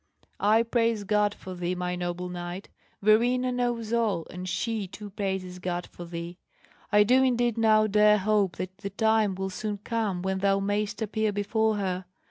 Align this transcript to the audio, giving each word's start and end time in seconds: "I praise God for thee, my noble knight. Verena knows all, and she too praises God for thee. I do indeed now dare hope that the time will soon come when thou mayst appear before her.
"I 0.39 0.63
praise 0.63 1.03
God 1.03 1.35
for 1.35 1.53
thee, 1.53 1.75
my 1.75 1.95
noble 1.95 2.27
knight. 2.27 2.69
Verena 3.03 3.51
knows 3.51 3.93
all, 3.93 4.25
and 4.31 4.49
she 4.49 4.87
too 4.87 5.11
praises 5.11 5.59
God 5.59 5.85
for 5.85 6.05
thee. 6.05 6.39
I 6.91 7.03
do 7.03 7.21
indeed 7.21 7.55
now 7.55 7.85
dare 7.85 8.17
hope 8.17 8.55
that 8.55 8.79
the 8.79 8.89
time 8.89 9.35
will 9.35 9.51
soon 9.51 9.77
come 9.77 10.23
when 10.23 10.39
thou 10.39 10.59
mayst 10.59 11.03
appear 11.03 11.31
before 11.31 11.75
her. 11.75 12.05